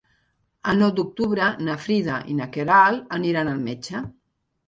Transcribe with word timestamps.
El 0.71 0.79
nou 0.83 0.93
d'octubre 0.99 1.49
na 1.67 1.75
Frida 1.83 2.15
i 2.31 2.37
na 2.39 2.47
Queralt 2.55 3.13
aniran 3.19 3.51
al 3.53 3.63
metge. 3.67 4.05